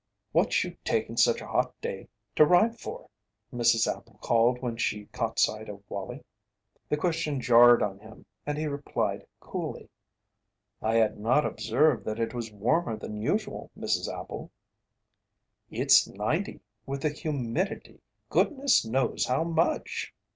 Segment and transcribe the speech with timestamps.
[0.31, 3.07] "What you taking such a hot day to ride for?"
[3.53, 3.85] Mrs.
[3.87, 6.23] Appel called when she caught sight of Wallie.
[6.89, 9.91] The question jarred on him and he replied coolly:
[10.81, 14.07] "I had not observed that it was warmer than usual, Mrs.
[14.11, 14.49] Appel."
[15.69, 20.15] "It's ninety, with the humidity goodness knows how much!"